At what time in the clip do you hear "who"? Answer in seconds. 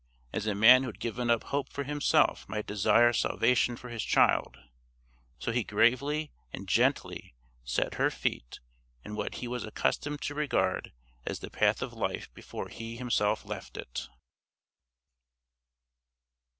0.81-0.89